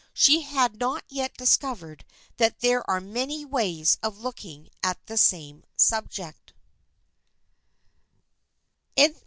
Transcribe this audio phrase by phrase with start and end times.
[0.15, 2.05] She had not yet discovered
[2.37, 6.53] that there are many ways of looking at the same subject.